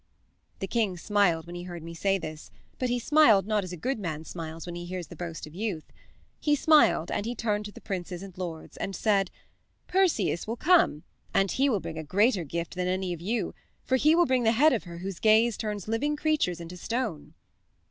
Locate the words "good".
3.77-3.99